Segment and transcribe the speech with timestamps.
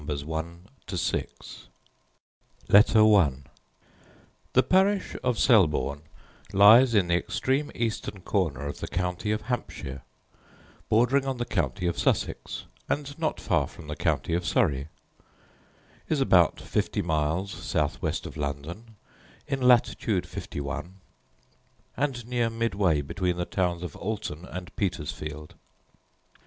[0.03, 0.41] Letter I
[0.87, 1.67] To Thomas
[2.67, 3.33] Pennant, Esquire
[4.53, 6.01] The parish of Selborne
[6.51, 10.01] lies in the extreme eastern corner of the county of Hampshire,
[10.89, 14.87] bordering on the county of Sussex, and not far from the county of Surrey;
[16.09, 18.95] is about fifty miles south west of London,
[19.47, 20.95] in latitude 51,
[21.95, 25.53] and near midway between the towns of Alton and Petersfield.